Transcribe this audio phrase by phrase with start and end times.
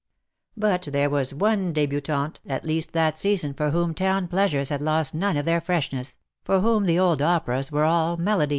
[0.57, 5.13] But there was one debutante at least that season for whom town jjleasures had lost
[5.13, 8.49] none of their freshness^ for whom the old operas were all melody.